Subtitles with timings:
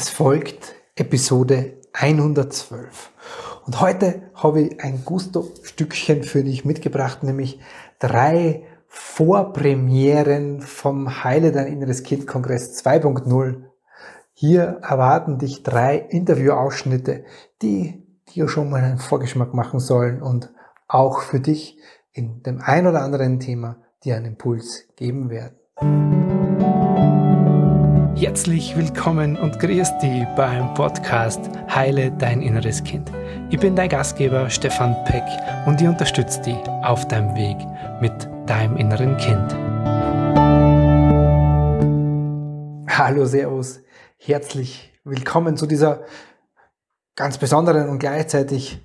[0.00, 3.10] Es folgt Episode 112.
[3.66, 7.58] Und heute habe ich ein Gusto-Stückchen für dich mitgebracht, nämlich
[7.98, 13.64] drei Vorpremieren vom Heile dein inneres Kind Kongress 2.0.
[14.34, 17.24] Hier erwarten dich drei Interviewausschnitte,
[17.60, 20.52] die dir schon mal einen Vorgeschmack machen sollen und
[20.86, 21.76] auch für dich
[22.12, 26.17] in dem ein oder anderen Thema dir einen Impuls geben werden.
[28.20, 31.38] Herzlich willkommen und grüß dich beim Podcast
[31.72, 33.12] Heile dein inneres Kind.
[33.48, 35.22] Ich bin dein Gastgeber Stefan Peck
[35.66, 37.56] und ich unterstütze dich auf deinem Weg
[38.00, 39.54] mit deinem inneren Kind.
[42.90, 43.82] Hallo, Servus,
[44.16, 46.02] herzlich willkommen zu dieser
[47.14, 48.84] ganz besonderen und gleichzeitig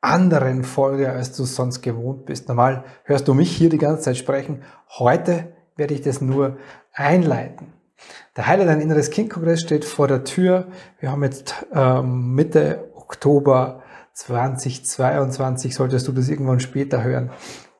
[0.00, 2.48] anderen Folge, als du sonst gewohnt bist.
[2.48, 4.64] Normal hörst du mich hier die ganze Zeit sprechen.
[4.98, 6.56] Heute werde ich das nur
[6.92, 7.75] einleiten.
[8.36, 10.68] Der Heile dein inneres Kind-Kongress steht vor der Tür.
[11.00, 13.82] Wir haben jetzt ähm, Mitte Oktober
[14.12, 17.30] 2022, solltest du das irgendwann später hören.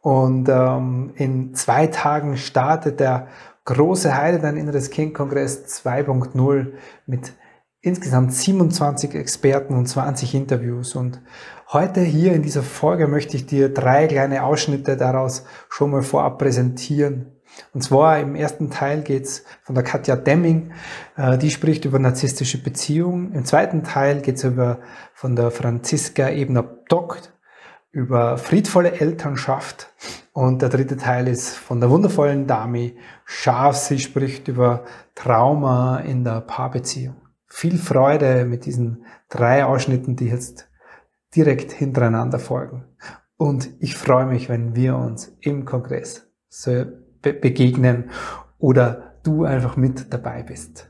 [0.00, 3.28] Und ähm, in zwei Tagen startet der
[3.64, 6.73] große Heile dein inneres Kind-Kongress 2.0
[7.06, 7.33] mit
[7.80, 10.95] insgesamt 27 Experten und 20 Interviews.
[10.95, 11.20] Und
[11.73, 16.39] heute hier in dieser Folge möchte ich dir drei kleine Ausschnitte daraus schon mal vorab
[16.39, 17.36] präsentieren.
[17.72, 20.72] Und zwar im ersten Teil geht's von der Katja Demming,
[21.16, 23.32] äh, die spricht über narzisstische Beziehungen.
[23.32, 24.80] Im zweiten Teil geht's über
[25.14, 27.18] von der Franziska Ebner-Dock
[27.96, 29.90] über friedvolle Elternschaft.
[30.34, 32.92] Und der dritte Teil ist von der wundervollen Dame
[33.24, 33.77] Scharf.
[33.77, 34.84] Sie spricht über
[35.14, 37.16] Trauma in der Paarbeziehung.
[37.46, 40.68] Viel Freude mit diesen drei Ausschnitten, die jetzt
[41.34, 42.84] direkt hintereinander folgen.
[43.38, 46.84] Und ich freue mich, wenn wir uns im Kongress so
[47.27, 48.10] be begegnen
[48.58, 50.88] oder du einfach mit dabei bist.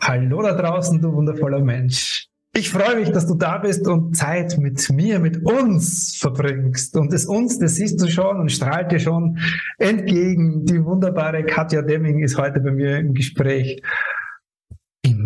[0.00, 2.28] Hallo da draußen, du wundervoller Mensch.
[2.54, 6.96] Ich freue mich, dass du da bist und Zeit mit mir, mit uns verbringst.
[6.96, 9.38] Und das uns, das siehst du schon und strahlt dir schon
[9.78, 10.64] entgegen.
[10.64, 13.80] Die wunderbare Katja Demming ist heute bei mir im Gespräch.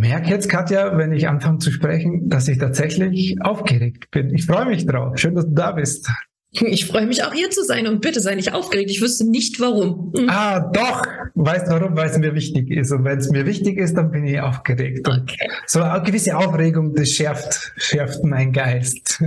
[0.02, 4.34] Merke jetzt, Katja, wenn ich anfange zu sprechen, dass ich tatsächlich aufgeregt bin.
[4.34, 5.16] Ich freue mich drauf.
[5.16, 6.10] Schön, dass du da bist.
[6.54, 8.90] Ich freue mich auch hier zu sein und bitte sei nicht aufgeregt.
[8.90, 10.12] Ich wüsste nicht warum.
[10.14, 10.28] Mhm.
[10.28, 11.02] Ah, doch.
[11.34, 11.96] Weißt du warum?
[11.96, 12.92] Weil es mir wichtig ist.
[12.92, 15.08] Und wenn es mir wichtig ist, dann bin ich aufgeregt.
[15.08, 15.48] Okay.
[15.66, 19.22] So eine gewisse Aufregung, das schärft, schärft mein Geist.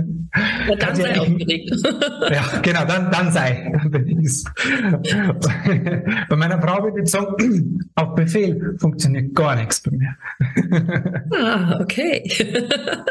[0.68, 1.70] Ja, dann sei ich, aufgeregt.
[2.30, 3.72] Ja, genau, dann, dann sei.
[3.72, 4.44] Dann bin ich's.
[6.28, 10.16] Bei meiner Frau würde ich sagen, auf Befehl funktioniert gar nichts bei mir.
[11.38, 12.22] Ah, okay.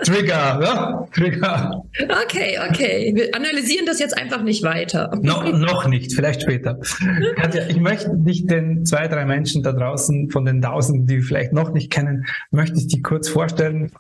[0.04, 1.08] Trigger, ja?
[1.14, 1.84] Trigger.
[2.24, 3.12] Okay, okay.
[3.14, 5.12] Wir analysieren das jetzt jetzt einfach nicht weiter.
[5.22, 6.80] No, noch nicht, vielleicht später.
[7.36, 11.24] Katja, ich möchte dich den zwei, drei Menschen da draußen von den Tausenden, die wir
[11.24, 13.92] vielleicht noch nicht kennen, möchte ich dir kurz vorstellen.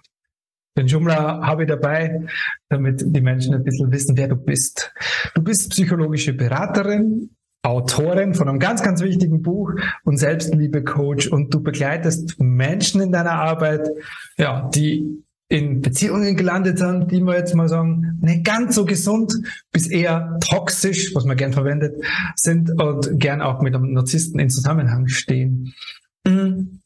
[0.78, 2.26] Den Jumla habe ich dabei,
[2.70, 4.94] damit die Menschen ein bisschen wissen, wer du bist.
[5.34, 7.32] Du bist psychologische Beraterin,
[7.64, 9.72] Autorin von einem ganz, ganz wichtigen Buch
[10.04, 13.90] und Selbstliebe-Coach und du begleitest Menschen in deiner Arbeit,
[14.38, 19.34] ja, die in Beziehungen gelandet sind, die wir jetzt mal sagen, nicht ganz so gesund,
[19.72, 22.04] bis eher toxisch, was man gern verwendet,
[22.36, 25.74] sind und gern auch mit einem Narzissten in Zusammenhang stehen.
[26.26, 26.82] Mhm.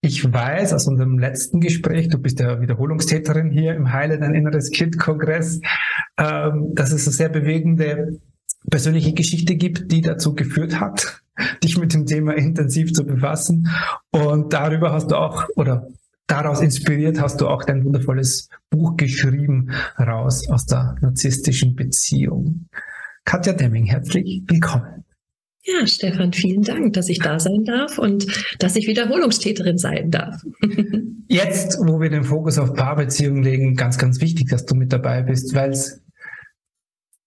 [0.00, 4.70] Ich weiß aus unserem letzten Gespräch, du bist ja Wiederholungstäterin hier im Heile dein inneres
[4.70, 5.60] Kind-Kongress,
[6.16, 8.20] ähm, dass es eine sehr bewegende
[8.70, 11.22] persönliche Geschichte gibt, die dazu geführt hat,
[11.64, 13.68] dich mit dem Thema intensiv zu befassen.
[14.10, 15.88] Und darüber hast du auch, oder
[16.28, 22.68] daraus inspiriert hast du auch dein wundervolles Buch geschrieben, raus aus der narzisstischen Beziehung.
[23.24, 25.04] Katja Demming, herzlich willkommen.
[25.64, 28.26] Ja, Stefan, vielen Dank, dass ich da sein darf und
[28.58, 30.42] dass ich Wiederholungstäterin sein darf.
[31.28, 35.22] Jetzt, wo wir den Fokus auf Paarbeziehungen legen, ganz, ganz wichtig, dass du mit dabei
[35.22, 36.02] bist, weil es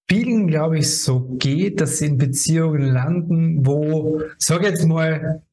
[0.10, 5.44] vielen, glaube ich, so geht, dass sie in Beziehungen landen, wo, sag jetzt mal,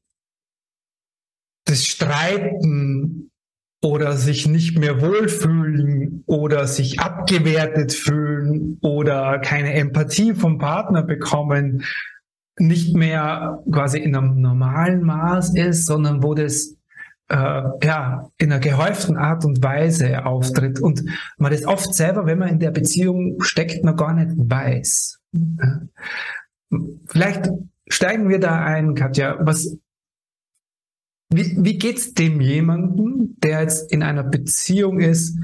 [1.67, 3.28] das Streiten
[3.81, 11.85] oder sich nicht mehr wohlfühlen oder sich abgewertet fühlen oder keine Empathie vom Partner bekommen,
[12.59, 16.75] nicht mehr quasi in einem normalen Maß ist, sondern wo das
[17.29, 21.05] äh, ja in einer gehäuften Art und Weise auftritt und
[21.37, 25.21] man das oft selber, wenn man in der Beziehung steckt, noch gar nicht weiß.
[27.07, 27.51] Vielleicht
[27.89, 29.37] steigen wir da ein, Katja.
[29.41, 29.79] Was
[31.31, 35.39] wie, wie geht's dem jemanden, der jetzt in einer Beziehung ist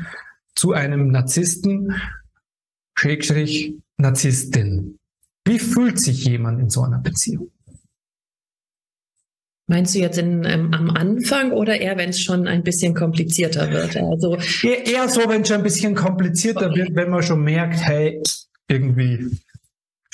[0.55, 1.95] zu einem Narzissten,
[2.97, 4.99] Schrägstrich Narzisstin?
[5.45, 7.51] Wie fühlt sich jemand in so einer Beziehung?
[9.67, 13.71] Meinst du jetzt in, ähm, am Anfang oder eher, wenn es schon ein bisschen komplizierter
[13.71, 13.97] wird?
[13.97, 16.81] Also eher, eher so, wenn es schon ein bisschen komplizierter okay.
[16.81, 18.23] wird, wenn man schon merkt, hey,
[18.69, 19.39] irgendwie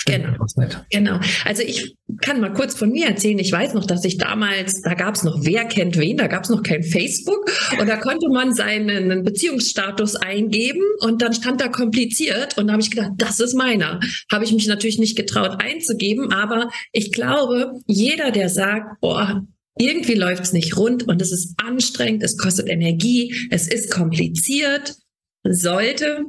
[0.06, 0.46] Genau.
[0.90, 1.20] genau.
[1.44, 3.38] Also ich kann mal kurz von mir erzählen.
[3.38, 6.44] Ich weiß noch, dass ich damals, da gab es noch Wer kennt wen, da gab
[6.44, 11.68] es noch kein Facebook und da konnte man seinen Beziehungsstatus eingeben und dann stand da
[11.68, 14.00] kompliziert und da habe ich gedacht, das ist meiner.
[14.32, 19.46] Habe ich mich natürlich nicht getraut einzugeben, aber ich glaube, jeder, der sagt, boah,
[19.78, 24.94] irgendwie läuft es nicht rund und es ist anstrengend, es kostet Energie, es ist kompliziert,
[25.44, 26.24] sollte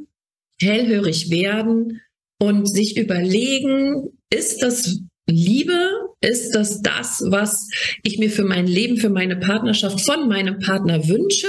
[0.60, 2.02] hellhörig werden
[2.42, 5.00] und sich überlegen, ist das
[5.30, 5.92] Liebe?
[6.22, 7.70] Ist das das, was
[8.02, 11.48] ich mir für mein Leben, für meine Partnerschaft von meinem Partner wünsche?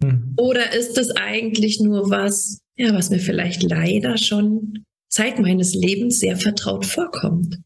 [0.00, 0.34] Mhm.
[0.36, 6.18] Oder ist es eigentlich nur was, ja, was mir vielleicht leider schon Zeit meines Lebens
[6.18, 7.58] sehr vertraut vorkommt?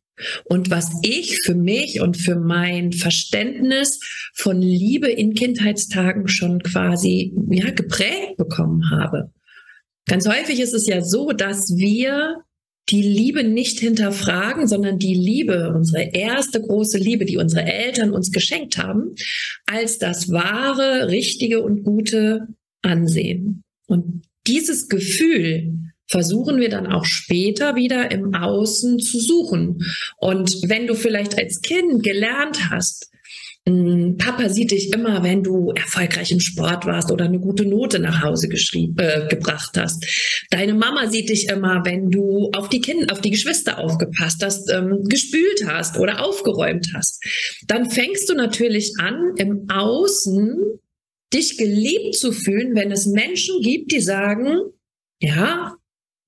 [0.45, 4.01] Und was ich für mich und für mein Verständnis
[4.35, 9.31] von Liebe in Kindheitstagen schon quasi ja, geprägt bekommen habe.
[10.07, 12.43] Ganz häufig ist es ja so, dass wir
[12.89, 18.31] die Liebe nicht hinterfragen, sondern die Liebe, unsere erste große Liebe, die unsere Eltern uns
[18.31, 19.15] geschenkt haben,
[19.67, 22.47] als das wahre, richtige und gute
[22.83, 23.63] ansehen.
[23.87, 25.73] Und dieses Gefühl
[26.09, 29.85] versuchen wir dann auch später wieder im Außen zu suchen.
[30.19, 33.11] Und wenn du vielleicht als Kind gelernt hast,
[33.69, 38.23] Papa sieht dich immer, wenn du erfolgreich im Sport warst oder eine gute Note nach
[38.23, 40.07] Hause äh, gebracht hast.
[40.51, 44.71] Deine Mama sieht dich immer, wenn du auf die Kinder, auf die Geschwister aufgepasst hast,
[44.73, 47.25] ähm, gespült hast oder aufgeräumt hast.
[47.67, 50.79] Dann fängst du natürlich an, im Außen
[51.35, 54.61] dich geliebt zu fühlen, wenn es Menschen gibt, die sagen,
[55.21, 55.75] ja,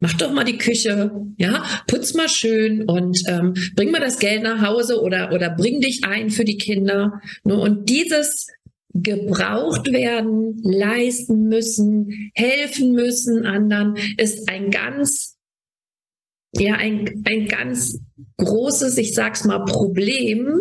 [0.00, 4.42] mach doch mal die Küche, ja, putz mal schön und ähm, bring mal das Geld
[4.42, 7.20] nach Hause oder, oder bring dich ein für die Kinder.
[7.44, 7.58] Ne?
[7.58, 8.46] Und dieses
[8.94, 15.36] gebraucht werden, leisten müssen, helfen müssen anderen, ist ein ganz,
[16.52, 18.00] ja, ein, ein ganz
[18.38, 20.60] großes, ich sag's mal, Problem,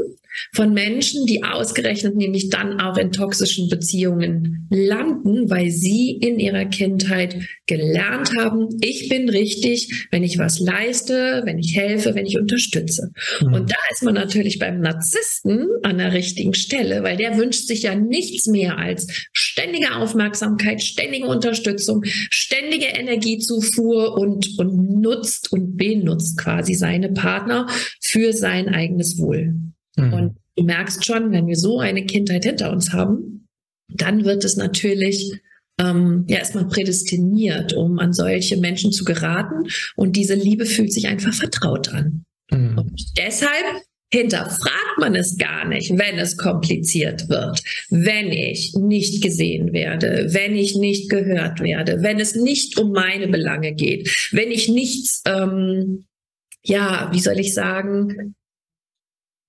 [0.54, 6.66] von Menschen, die ausgerechnet nämlich dann auch in toxischen Beziehungen landen, weil sie in ihrer
[6.66, 7.36] Kindheit
[7.66, 13.12] gelernt haben, ich bin richtig, wenn ich was leiste, wenn ich helfe, wenn ich unterstütze.
[13.42, 13.54] Mhm.
[13.54, 17.84] Und da ist man natürlich beim Narzissten an der richtigen Stelle, weil der wünscht sich
[17.84, 26.38] ja nichts mehr als ständige Aufmerksamkeit, ständige Unterstützung, ständige Energiezufuhr und, und nutzt und benutzt
[26.38, 27.68] quasi seine Partner
[28.02, 29.56] für sein eigenes Wohl.
[29.98, 30.14] Mhm.
[30.14, 33.48] Und du merkst schon, wenn wir so eine Kindheit hinter uns haben,
[33.90, 35.34] dann wird es natürlich
[35.80, 39.68] ähm, ja erstmal prädestiniert, um an solche Menschen zu geraten.
[39.96, 42.24] Und diese Liebe fühlt sich einfach vertraut an.
[42.52, 42.78] Mhm.
[42.78, 49.74] Und deshalb hinterfragt man es gar nicht, wenn es kompliziert wird, wenn ich nicht gesehen
[49.74, 54.70] werde, wenn ich nicht gehört werde, wenn es nicht um meine Belange geht, wenn ich
[54.70, 56.06] nichts, ähm,
[56.64, 58.36] ja, wie soll ich sagen,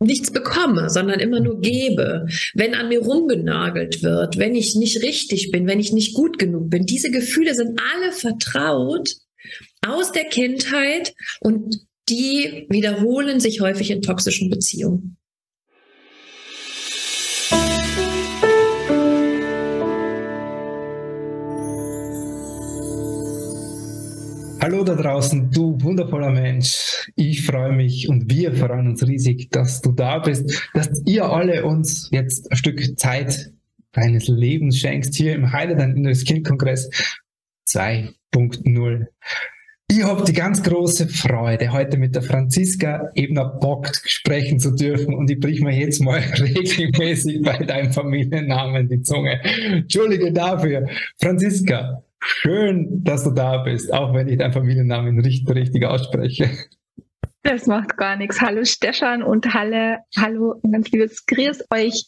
[0.01, 5.51] nichts bekomme, sondern immer nur gebe, wenn an mir rumgenagelt wird, wenn ich nicht richtig
[5.51, 6.87] bin, wenn ich nicht gut genug bin.
[6.87, 9.17] Diese Gefühle sind alle vertraut
[9.87, 11.77] aus der Kindheit und
[12.09, 15.17] die wiederholen sich häufig in toxischen Beziehungen.
[24.61, 27.09] Hallo da draußen, du wundervoller Mensch.
[27.15, 31.65] Ich freue mich und wir freuen uns riesig, dass du da bist, dass ihr alle
[31.65, 33.53] uns jetzt ein Stück Zeit
[33.93, 36.91] deines Lebens schenkst hier im Heile dein inneres Kind Kongress
[37.69, 39.07] 2.0.
[39.91, 45.15] Ich habe die ganz große Freude, heute mit der Franziska Ebner Bock sprechen zu dürfen
[45.15, 49.41] und ich brich mir jetzt mal regelmäßig bei deinem Familiennamen die Zunge.
[49.45, 50.89] Entschuldige dafür.
[51.21, 56.51] Franziska, Schön, dass du da bist, auch wenn ich deinen Familiennamen nicht richtig ausspreche.
[57.43, 58.41] Das macht gar nichts.
[58.41, 62.07] Hallo Stefan und Halle, hallo und ganz liebes Grüß euch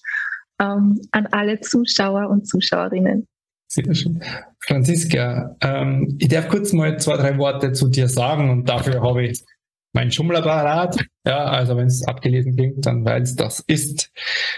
[0.60, 3.26] ähm, an alle Zuschauer und Zuschauerinnen.
[3.68, 4.20] Sehr schön.
[4.58, 9.24] Franziska, ähm, ich darf kurz mal zwei, drei Worte zu dir sagen und dafür habe
[9.24, 9.44] ich
[9.92, 10.98] mein Schummlerapparat.
[11.26, 14.10] Ja, also wenn es abgelesen klingt, dann weil es das ist,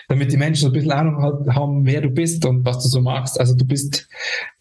[0.08, 1.20] damit die Menschen ein bisschen Ahnung
[1.54, 3.40] haben, wer du bist und was du so magst.
[3.40, 4.08] Also du bist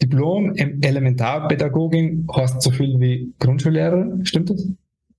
[0.02, 4.66] Diplom Elementarpädagogin, hast so viel wie Grundschullehrer, stimmt das?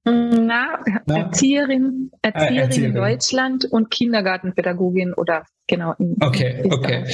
[0.06, 1.18] Na, Na?
[1.18, 5.94] Erzieherin, Erzieherin, ah, Erzieherin, in Deutschland und Kindergartenpädagogin oder genau.
[5.98, 7.06] In, okay, in okay.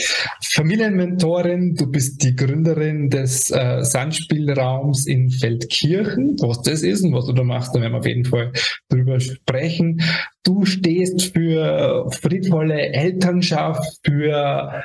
[0.41, 6.38] Familienmentorin, du bist die Gründerin des äh, Sandspielraums in Feldkirchen.
[6.41, 8.53] Was das ist und was du da machst, da werden wir auf jeden Fall
[8.89, 10.01] drüber sprechen.
[10.43, 14.84] Du stehst für friedvolle Elternschaft, für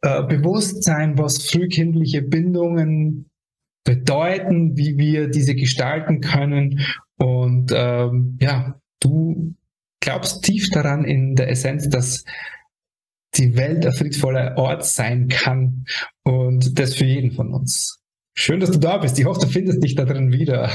[0.00, 3.28] äh, Bewusstsein, was frühkindliche Bindungen
[3.84, 6.80] bedeuten, wie wir diese gestalten können.
[7.22, 9.54] Und ähm, ja, du
[10.00, 12.24] glaubst tief daran in der Essenz, dass
[13.36, 15.84] die Welt ein friedvoller Ort sein kann
[16.24, 18.00] und das für jeden von uns.
[18.34, 19.18] Schön, dass du da bist.
[19.20, 20.68] Ich hoffe, du findest dich da drin wieder.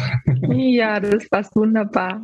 [0.49, 2.21] Ja, das passt wunderbar.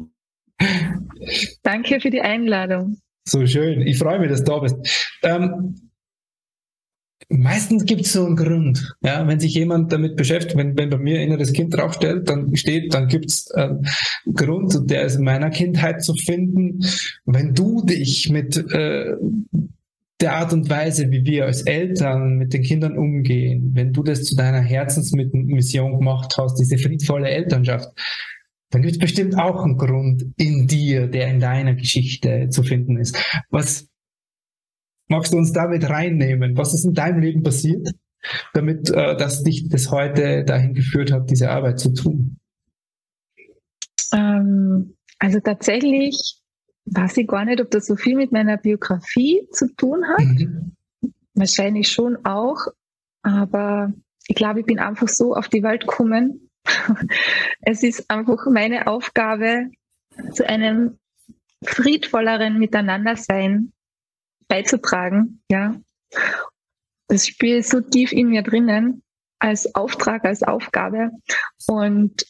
[1.63, 2.97] Danke für die Einladung.
[3.27, 3.81] So schön.
[3.81, 4.75] Ich freue mich, dass du da bist.
[5.23, 5.91] Ähm,
[7.29, 8.95] Meistens gibt es so einen Grund.
[9.01, 12.93] Ja, wenn sich jemand damit beschäftigt, wenn, wenn bei mir inneres Kind draufstellt, dann steht,
[12.93, 13.85] dann gibt es einen
[14.33, 16.79] Grund, der ist in meiner Kindheit zu finden.
[17.25, 19.15] Wenn du dich mit äh,
[20.19, 24.23] der Art und Weise, wie wir als Eltern mit den Kindern umgehen, wenn du das
[24.23, 27.89] zu deiner Herzensmission gemacht hast, diese friedvolle Elternschaft,
[28.69, 32.97] dann gibt es bestimmt auch einen Grund in dir, der in deiner Geschichte zu finden
[32.97, 33.15] ist.
[33.49, 33.87] Was
[35.07, 36.57] Magst du uns damit reinnehmen?
[36.57, 37.89] Was ist in deinem Leben passiert,
[38.53, 42.39] damit äh, dass dich das heute dahin geführt hat, diese Arbeit zu tun?
[44.13, 46.39] Ähm, also tatsächlich
[46.85, 50.25] weiß ich gar nicht, ob das so viel mit meiner Biografie zu tun hat.
[50.25, 50.75] Mhm.
[51.33, 52.67] Wahrscheinlich schon auch,
[53.23, 53.91] aber
[54.27, 56.49] ich glaube, ich bin einfach so auf die Welt gekommen.
[57.61, 59.69] es ist einfach meine Aufgabe,
[60.31, 60.99] zu einem
[61.63, 63.72] friedvolleren Miteinandersein
[64.53, 65.41] beizutragen.
[65.49, 65.75] Ja,
[67.07, 69.01] das Spiel ist so tief in mir drinnen
[69.39, 71.09] als Auftrag, als Aufgabe.
[71.67, 72.23] Und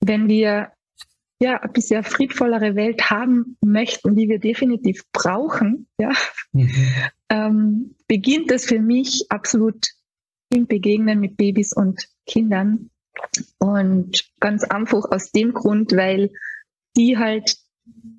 [0.00, 0.72] wenn wir
[1.40, 6.12] ja ein bisschen friedvollere Welt haben möchten, die wir definitiv brauchen, ja,
[6.52, 6.70] mhm.
[7.28, 9.86] ähm, beginnt es für mich absolut
[10.52, 12.90] im Begegnen mit Babys und Kindern.
[13.58, 16.30] Und ganz einfach aus dem Grund, weil
[16.96, 17.56] die halt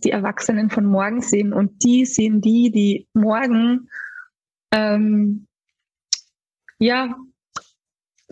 [0.04, 3.90] die Erwachsenen von morgen sind und die sind die, die morgen
[4.72, 5.48] ähm,
[6.80, 7.16] ja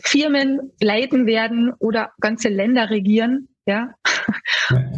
[0.01, 3.93] Firmen leiten werden oder ganze Länder regieren, ja.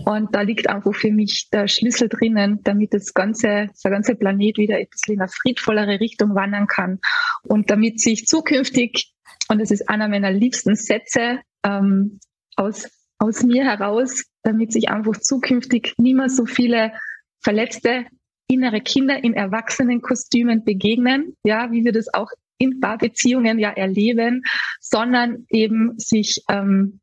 [0.05, 4.57] Und da liegt einfach für mich der Schlüssel drinnen, damit das ganze, der ganze Planet
[4.57, 6.99] wieder ein bisschen in eine friedvollere Richtung wandern kann.
[7.43, 9.13] Und damit sich zukünftig,
[9.49, 12.19] und das ist einer meiner liebsten Sätze ähm,
[12.55, 16.93] aus, aus mir heraus, damit sich einfach zukünftig nie mehr so viele
[17.41, 18.05] verletzte
[18.47, 24.43] innere Kinder in Erwachsenenkostümen begegnen, ja, wie wir das auch in Paarbeziehungen ja erleben,
[24.79, 26.99] sondern eben sich ähm,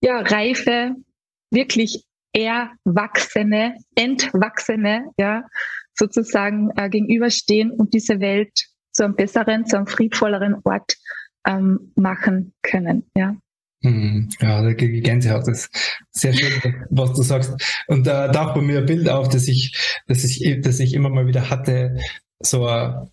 [0.00, 0.94] ja reife,
[1.50, 5.44] wirklich erwachsene, entwachsene, ja,
[5.94, 8.52] sozusagen äh, gegenüberstehen und diese Welt
[8.92, 10.96] zu einem besseren, zu einem friedvolleren Ort
[11.46, 13.36] ähm, machen können, ja.
[13.86, 14.28] Mhm.
[14.40, 15.46] Ja, da kriege ich Gänsehaut.
[15.46, 15.70] Das ist
[16.10, 17.54] sehr schön, was du sagst.
[17.86, 19.76] Und da taucht bei mir ein Bild auf, das ich,
[20.06, 21.96] das ich, das ich immer mal wieder hatte.
[22.40, 23.10] So eine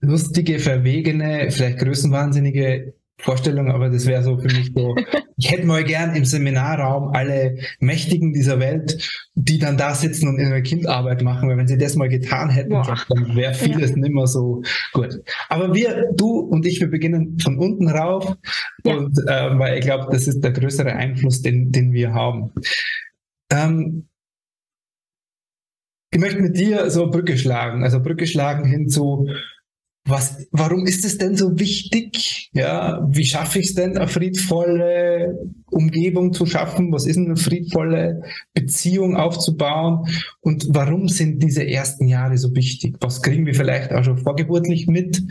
[0.00, 4.94] lustige, verwegene, vielleicht größenwahnsinnige Vorstellung, aber das wäre so für mich so,
[5.36, 10.38] ich hätte mal gern im Seminarraum alle Mächtigen dieser Welt, die dann da sitzen und
[10.38, 13.96] ihre Kindarbeit machen, weil wenn sie das mal getan hätten, dann wäre vieles ja.
[13.96, 15.20] nimmer so gut.
[15.48, 18.36] Aber wir, du und ich, wir beginnen von unten rauf
[18.84, 18.96] ja.
[18.96, 22.52] und äh, weil ich glaube, das ist der größere Einfluss, den, den wir haben.
[23.50, 24.08] Ähm,
[26.10, 29.28] ich möchte mit dir so Brücke schlagen, also Brücke schlagen hin zu
[30.04, 32.50] was, warum ist es denn so wichtig?
[32.52, 35.38] Ja, wie schaffe ich es denn, eine friedvolle
[35.70, 36.92] Umgebung zu schaffen?
[36.92, 38.22] Was ist eine friedvolle
[38.54, 40.06] Beziehung aufzubauen?
[40.40, 42.96] Und warum sind diese ersten Jahre so wichtig?
[43.00, 45.22] Was kriegen wir vielleicht auch schon vorgeburtlich mit?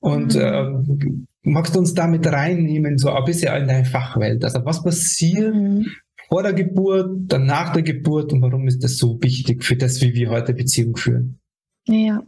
[0.00, 0.40] Und mhm.
[0.40, 4.44] äh, magst du uns damit reinnehmen, so ein bisschen in deine Fachwelt?
[4.44, 5.86] Also was passiert mhm.
[6.28, 10.00] vor der Geburt, dann nach der Geburt und warum ist das so wichtig für das,
[10.00, 11.38] wie wir heute Beziehung führen?
[11.86, 12.22] Ja,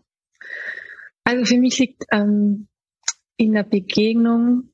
[1.24, 2.68] also für mich liegt ähm,
[3.36, 4.70] in der Begegnung,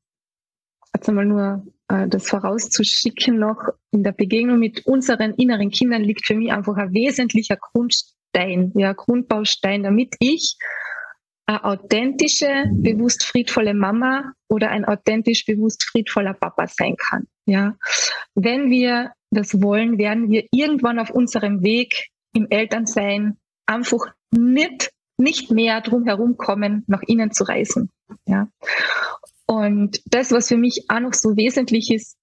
[0.95, 6.26] jetzt einmal nur äh, das vorauszuschicken noch, in der Begegnung mit unseren inneren Kindern liegt
[6.26, 10.57] für mich einfach ein wesentlicher Grundstein, ja, Grundbaustein, damit ich
[11.47, 17.26] eine authentische, bewusst friedvolle Mama oder ein authentisch bewusst friedvoller Papa sein kann.
[17.47, 17.76] Ja,
[18.35, 25.50] wenn wir das wollen, werden wir irgendwann auf unserem Weg im Elternsein einfach nicht nicht
[25.50, 27.91] mehr drum herum kommen, nach innen zu reisen.
[28.27, 28.49] Ja.
[29.47, 32.17] Und das, was für mich auch noch so wesentlich ist,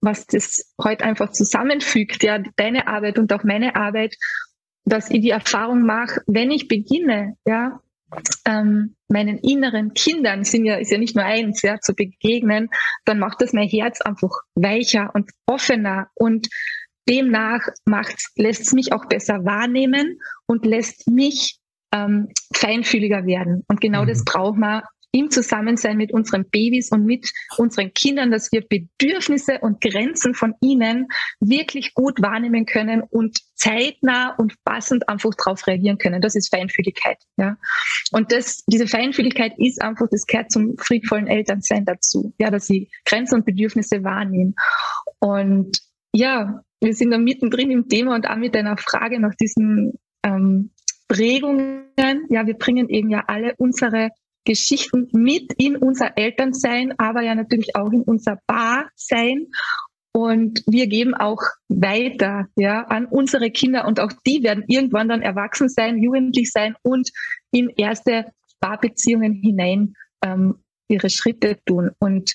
[0.00, 4.14] was das heute einfach zusammenfügt, ja, deine Arbeit und auch meine Arbeit,
[4.84, 7.80] dass ich die Erfahrung mache, wenn ich beginne, ja,
[8.46, 12.70] ähm, meinen inneren Kindern sind ja, ist ja nicht nur eins, ja, zu begegnen,
[13.04, 16.48] dann macht das mein Herz einfach weicher und offener und
[17.08, 17.60] demnach
[18.36, 21.58] lässt es mich auch besser wahrnehmen und lässt mich
[21.92, 23.64] ähm, feinfühliger werden.
[23.68, 24.08] Und genau mhm.
[24.08, 29.58] das braucht man im Zusammensein mit unseren Babys und mit unseren Kindern, dass wir Bedürfnisse
[29.60, 31.08] und Grenzen von ihnen
[31.40, 36.20] wirklich gut wahrnehmen können und zeitnah und passend einfach darauf reagieren können.
[36.20, 37.16] Das ist Feinfühligkeit.
[37.38, 37.56] Ja.
[38.12, 42.34] Und das, diese Feinfühligkeit ist einfach, das gehört zum friedvollen Elternsein dazu.
[42.38, 44.54] Ja, dass sie Grenzen und Bedürfnisse wahrnehmen.
[45.20, 45.78] Und
[46.12, 50.70] ja, wir sind da mittendrin im Thema und auch mit deiner Frage nach diesen ähm,
[51.08, 51.86] Prägungen.
[52.28, 54.10] Ja, wir bringen eben ja alle unsere
[54.44, 59.48] Geschichten mit in unser Elternsein, aber ja natürlich auch in unser Barsein.
[60.12, 65.22] Und wir geben auch weiter ja, an unsere Kinder und auch die werden irgendwann dann
[65.22, 67.10] erwachsen sein, jugendlich sein und
[67.50, 68.26] in erste
[68.60, 70.56] Paarbeziehungen hinein ähm,
[70.88, 71.90] ihre Schritte tun.
[71.98, 72.32] Und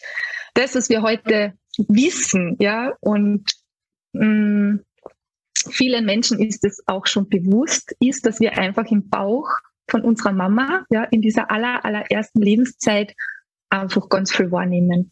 [0.53, 1.53] das, was wir heute
[1.87, 3.51] wissen, ja, und
[4.13, 4.85] mh, mm,
[5.71, 9.49] vielen Menschen ist es auch schon bewusst, ist, dass wir einfach im Bauch
[9.89, 13.13] von unserer Mama, ja, in dieser aller, allerersten Lebenszeit
[13.69, 15.11] einfach ganz viel wahrnehmen.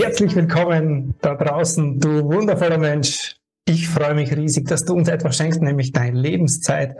[0.00, 3.36] Herzlich willkommen da draußen, du wundervoller Mensch.
[3.64, 6.96] Ich freue mich riesig, dass du uns etwas schenkst, nämlich deine Lebenszeit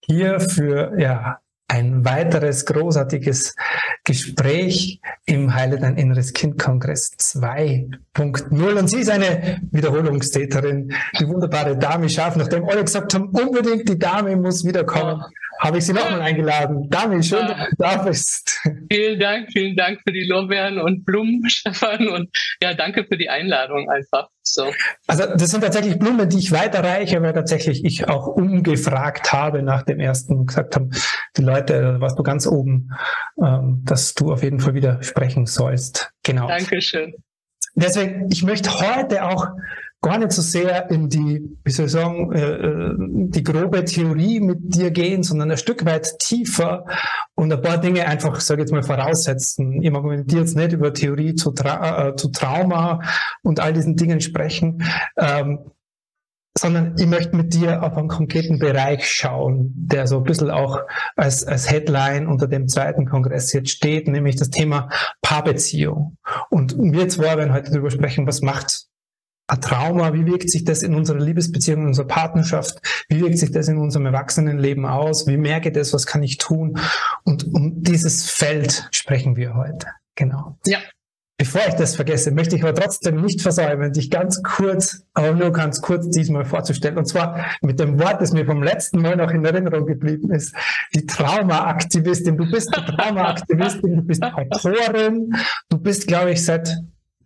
[0.00, 1.40] hier für ja,
[1.70, 3.54] ein weiteres großartiges
[4.02, 8.78] Gespräch im Heile dein inneres Kind Kongress 2.0.
[8.78, 13.98] Und sie ist eine Wiederholungstäterin, die wunderbare Dame Scharf, nachdem alle gesagt haben, unbedingt die
[14.00, 15.22] Dame muss wiederkommen.
[15.60, 16.88] Habe ich Sie nochmal eingeladen.
[16.88, 18.60] Dami, schön, dass du da bist.
[18.90, 22.08] Vielen Dank, vielen Dank für die Lorbeeren und Blumen, Stefan.
[22.08, 22.30] Und
[22.62, 24.28] ja, danke für die Einladung einfach.
[24.42, 24.72] So.
[25.06, 29.82] Also das sind tatsächlich Blumen, die ich weiterreiche, weil tatsächlich ich auch umgefragt habe nach
[29.82, 30.90] dem ersten gesagt haben,
[31.36, 32.88] die Leute, warst du ganz oben,
[33.44, 36.10] ähm, dass du auf jeden Fall wieder sprechen sollst.
[36.22, 36.48] Genau.
[36.48, 37.12] Dankeschön.
[37.74, 39.46] Deswegen, ich möchte heute auch
[40.02, 44.40] gar nicht so sehr in die, wie soll ich sagen, äh, äh, die grobe Theorie
[44.40, 46.86] mit dir gehen, sondern ein Stück weit tiefer
[47.34, 49.82] und ein paar Dinge einfach, sage ich jetzt mal, voraussetzen.
[49.82, 53.02] Ich mag jetzt nicht über Theorie zu, Tra äh, zu Trauma
[53.42, 54.82] und all diesen Dingen sprechen,
[55.18, 55.58] ähm,
[56.58, 60.80] sondern ich möchte mit dir auf einen konkreten Bereich schauen, der so ein bisschen auch
[61.14, 64.88] als, als Headline unter dem zweiten Kongress jetzt steht, nämlich das Thema
[65.20, 66.16] Paarbeziehung.
[66.48, 68.86] Und wir zwei werden heute darüber sprechen, was macht
[69.56, 73.68] Trauma, wie wirkt sich das in unserer Liebesbeziehung, in unserer Partnerschaft, wie wirkt sich das
[73.68, 76.78] in unserem Erwachsenenleben aus, wie merke ich das, was kann ich tun?
[77.24, 79.88] Und um dieses Feld sprechen wir heute.
[80.14, 80.58] Genau.
[80.66, 80.78] Ja.
[81.40, 85.50] Bevor ich das vergesse, möchte ich aber trotzdem nicht versäumen, dich ganz kurz, aber nur
[85.52, 86.98] ganz kurz diesmal vorzustellen.
[86.98, 90.54] Und zwar mit dem Wort, das mir vom letzten Mal noch in Erinnerung geblieben ist.
[90.94, 92.36] Die Traumaaktivistin.
[92.36, 95.34] Du bist die Traumaaktivistin, du bist Autorin,
[95.70, 96.76] du bist, glaube ich, seit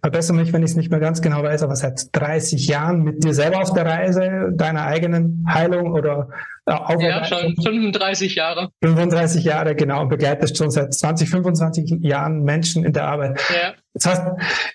[0.04, 3.24] verbessere mich, wenn ich es nicht mehr ganz genau weiß, aber seit 30 Jahren mit
[3.24, 6.28] dir selber auf der Reise, deiner eigenen Heilung oder
[6.66, 8.68] äh, Ja, schon 35 Jahre.
[8.82, 13.40] 35 Jahre, genau, und begleitest schon seit 20, 25 Jahren Menschen in der Arbeit.
[13.50, 13.72] Ja.
[13.94, 14.22] Das heißt,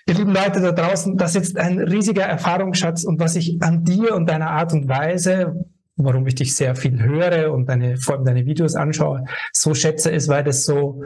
[0.06, 4.16] ihr lieben Leute da draußen, das ist ein riesiger Erfahrungsschatz und was ich an dir
[4.16, 5.54] und deiner Art und Weise
[6.02, 10.10] warum ich dich sehr viel höre und deine, vor allem deine Videos anschaue, so schätze,
[10.10, 11.02] ist, weil das so,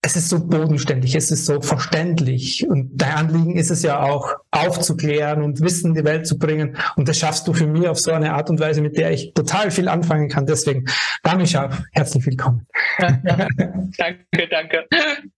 [0.00, 2.66] es ist so bodenständig, es ist so verständlich.
[2.68, 6.76] Und dein Anliegen ist es ja auch, aufzuklären und Wissen in die Welt zu bringen.
[6.96, 9.32] Und das schaffst du für mich auf so eine Art und Weise, mit der ich
[9.34, 10.46] total viel anfangen kann.
[10.46, 10.84] Deswegen,
[11.24, 12.66] Dami Scharf, herzlich willkommen.
[12.98, 14.86] danke, danke.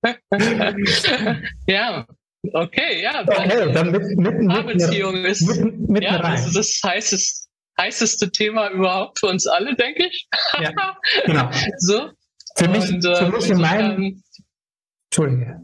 [1.67, 2.07] ja,
[2.53, 3.23] okay, ja.
[3.23, 6.33] Okay, dann mit, mit, Paarbeziehung ist mit, mit ja, rein.
[6.33, 7.49] das, das heißes,
[7.81, 10.29] heißeste Thema überhaupt für uns alle, denke ich.
[10.61, 10.71] ja,
[11.25, 11.51] genau.
[11.79, 12.11] So.
[12.57, 14.23] Für mich, und, äh, für mich in meinem
[15.11, 15.61] Entschuldige.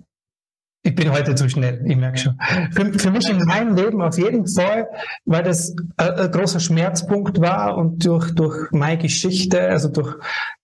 [0.82, 2.38] Ich bin heute zu schnell, ich merke schon.
[2.70, 4.88] Für, für, mich in meinem Leben auf jeden Fall,
[5.24, 10.16] weil das ein, ein großer Schmerzpunkt war und durch, durch meine Geschichte, also durch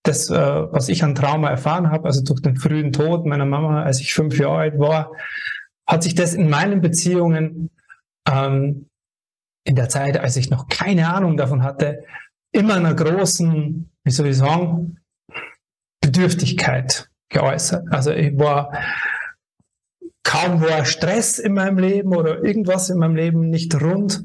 [0.04, 3.82] das, äh, was ich an Trauma erfahren habe, also durch den frühen Tod meiner Mama,
[3.82, 5.12] als ich fünf Jahre alt war,
[5.88, 7.70] hat sich das in meinen Beziehungen
[8.28, 8.88] ähm,
[9.64, 12.04] in der Zeit, als ich noch keine Ahnung davon hatte,
[12.52, 14.98] immer einer großen, wie soll ich sagen,
[16.00, 17.86] Bedürftigkeit geäußert.
[17.90, 18.72] Also ich war
[20.22, 24.24] kaum war Stress in meinem Leben oder irgendwas in meinem Leben nicht rund.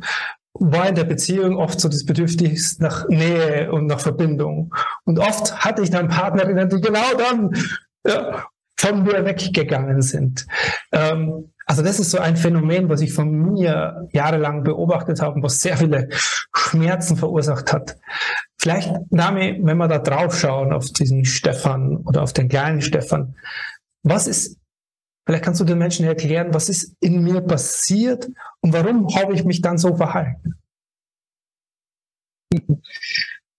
[0.53, 4.73] war in der Beziehung oft so das Bedürfnis nach Nähe und nach Verbindung.
[5.05, 7.51] Und oft hatte ich dann Partnerinnen, die genau dann
[8.05, 10.47] ja, von mir weggegangen sind.
[10.91, 15.59] Ähm, also das ist so ein Phänomen, was ich von mir jahrelang beobachtet habe, was
[15.59, 16.07] sehr viele
[16.55, 17.97] Schmerzen verursacht hat.
[18.59, 23.35] Vielleicht, Nami, wenn wir da drauf schauen auf diesen Stefan oder auf den kleinen Stefan,
[24.03, 24.57] was ist,
[25.25, 28.27] vielleicht kannst du den Menschen erklären, was ist in mir passiert
[28.61, 30.55] und warum habe ich mich dann so verhalten?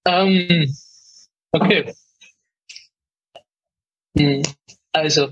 [0.04, 0.76] Ähm,
[1.52, 1.94] okay.
[4.16, 4.42] Hm,
[4.92, 5.28] also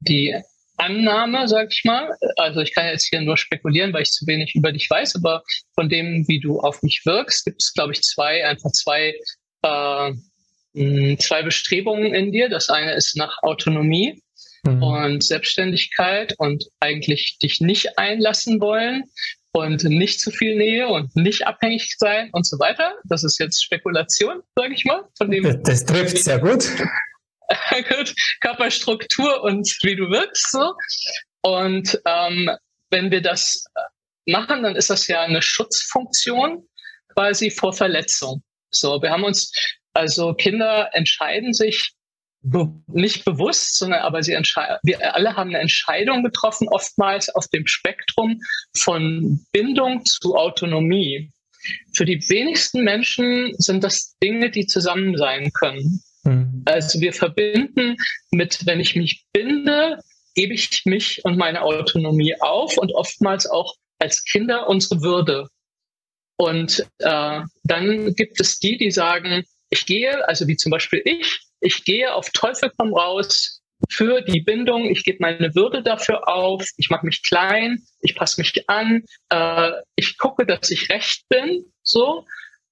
[0.00, 0.42] die
[0.76, 4.54] Annahme, sag ich mal, also ich kann jetzt hier nur spekulieren, weil ich zu wenig
[4.54, 5.42] über dich weiß, aber
[5.74, 9.14] von dem, wie du auf mich wirkst, gibt es, glaube ich, zwei, einfach zwei,
[9.62, 10.12] äh,
[10.74, 12.48] hm, zwei Bestrebungen in dir.
[12.48, 14.22] Das eine ist nach Autonomie
[14.64, 14.82] mhm.
[14.82, 19.04] und Selbstständigkeit und eigentlich dich nicht einlassen wollen
[19.52, 22.94] und nicht zu viel Nähe und nicht abhängig sein und so weiter.
[23.04, 25.04] Das ist jetzt Spekulation, sage ich mal.
[25.18, 26.70] Von dem das, das trifft sehr gut.
[28.40, 30.50] Körperstruktur und wie du wirkst.
[30.50, 30.74] So.
[31.42, 32.50] Und ähm,
[32.90, 33.64] wenn wir das
[34.26, 36.66] machen, dann ist das ja eine Schutzfunktion
[37.14, 38.42] quasi vor Verletzung.
[38.70, 39.52] So, wir haben uns,
[39.92, 41.92] also Kinder entscheiden sich
[42.42, 47.46] be nicht bewusst, sondern aber sie entscheiden, wir alle haben eine Entscheidung getroffen, oftmals auf
[47.48, 48.40] dem Spektrum
[48.76, 51.30] von Bindung zu Autonomie.
[51.94, 56.02] Für die wenigsten Menschen sind das Dinge, die zusammen sein können.
[56.24, 56.62] Mhm.
[56.64, 57.96] Also wir verbinden
[58.30, 59.98] mit, wenn ich mich binde,
[60.34, 65.48] gebe ich mich und meine Autonomie auf und oftmals auch als Kinder unsere Würde.
[66.36, 71.40] Und äh, dann gibt es die, die sagen, ich gehe, also wie zum Beispiel ich,
[71.60, 76.64] ich gehe auf Teufel komm raus für die Bindung, ich gebe meine Würde dafür auf,
[76.76, 81.64] ich mache mich klein, ich passe mich an, äh, ich gucke, dass ich recht bin,
[81.82, 82.24] so.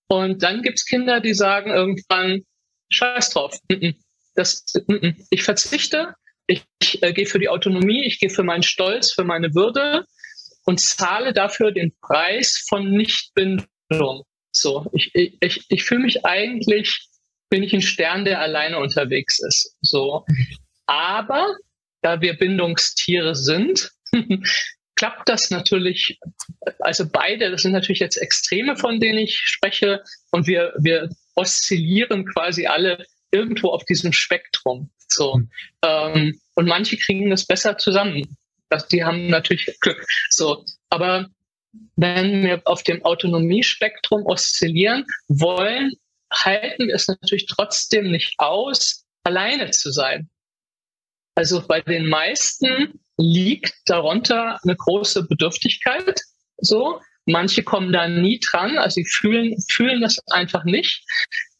[0.08, 2.42] Und dann gibt's Kinder, die sagen irgendwann,
[2.90, 3.58] scheiß drauf,
[4.34, 4.64] das,
[5.30, 6.14] ich verzichte,
[6.46, 10.04] ich, ich äh, gehe für die Autonomie, ich gehe für meinen Stolz, für meine Würde
[10.64, 14.24] und zahle dafür den Preis von Nichtbindung.
[14.52, 17.08] So, ich, ich, ich fühle mich eigentlich,
[17.50, 19.76] bin ich ein Stern, der alleine unterwegs ist.
[19.80, 20.24] So.
[20.86, 21.56] Aber
[22.02, 23.90] da wir Bindungstiere sind,
[24.96, 26.18] klappt das natürlich,
[26.80, 31.08] also beide, das sind natürlich jetzt Extreme, von denen ich spreche, und wir, wir
[31.40, 34.90] oszillieren quasi alle irgendwo auf diesem Spektrum.
[35.08, 35.40] So.
[35.82, 38.36] Ähm, und manche kriegen das besser zusammen.
[38.68, 40.04] Das, die haben natürlich Glück.
[40.30, 40.64] So.
[40.90, 41.28] Aber
[41.96, 45.92] wenn wir auf dem Autonomiespektrum oszillieren wollen,
[46.32, 50.28] halten wir es natürlich trotzdem nicht aus, alleine zu sein.
[51.34, 56.20] Also bei den meisten liegt darunter eine große Bedürftigkeit.
[56.58, 61.04] So, manche kommen da nie dran, also sie fühlen fühlen das einfach nicht.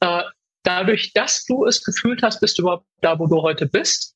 [0.01, 0.23] Äh,
[0.63, 4.15] dadurch, dass du es gefühlt hast, bist du überhaupt da, wo du heute bist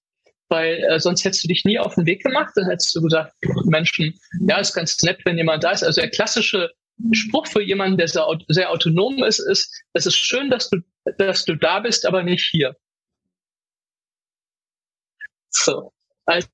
[0.48, 2.52] weil äh, sonst hättest du dich nie auf den Weg gemacht.
[2.54, 5.82] Dann hättest du gesagt, Menschen, ja, ist ganz nett, wenn jemand da ist.
[5.82, 6.70] Also der klassische
[7.12, 10.78] Spruch für jemanden, der sehr, sehr autonom ist, ist, es ist schön, dass du,
[11.18, 12.76] dass du da bist, aber nicht hier.
[15.50, 15.92] So.
[16.26, 16.48] Also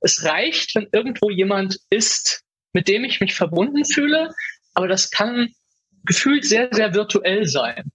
[0.00, 2.44] es reicht, wenn irgendwo jemand ist,
[2.78, 4.32] mit dem ich mich verbunden fühle,
[4.74, 5.48] aber das kann
[6.04, 7.90] gefühlt sehr, sehr virtuell sein.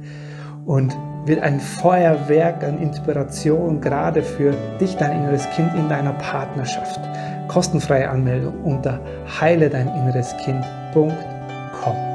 [0.64, 7.00] und wird ein Feuerwerk an Inspiration gerade für dich, dein inneres Kind in deiner Partnerschaft.
[7.48, 9.00] Kostenfreie Anmeldung unter
[9.40, 12.13] heile dein inneres Kind.com.